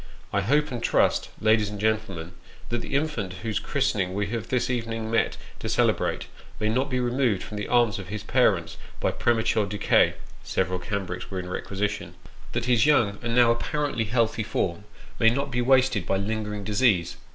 I 0.33 0.41
hope 0.41 0.71
and 0.71 0.81
trust, 0.81 1.29
ladies 1.39 1.69
and 1.69 1.79
gentlemen, 1.79 2.31
that 2.69 2.81
the 2.81 2.95
infant 2.95 3.33
whose 3.43 3.59
christening 3.59 4.15
we 4.15 4.25
have 4.31 4.47
this 4.47 4.67
evening 4.67 5.11
met 5.11 5.37
to 5.59 5.69
celebrate, 5.69 6.25
may 6.59 6.69
not 6.69 6.89
be 6.89 6.99
removed 6.99 7.43
from 7.43 7.57
the 7.57 7.67
arms 7.67 7.99
of 7.99 8.07
his 8.07 8.23
parents 8.23 8.77
by 8.99 9.11
premature 9.11 9.67
decay 9.67 10.15
(several 10.43 10.79
cambrics 10.79 11.29
were 11.29 11.39
in 11.39 11.49
requisition): 11.51 12.15
that 12.53 12.65
his 12.65 12.87
young 12.87 13.19
and 13.21 13.35
now 13.35 13.51
apparently 13.51 14.05
healthy 14.05 14.41
form, 14.41 14.85
may 15.19 15.29
not 15.29 15.51
be 15.51 15.61
wasted 15.61 16.07
by 16.07 16.17
linger 16.17 16.51
ing 16.55 16.63
disease. 16.63 17.17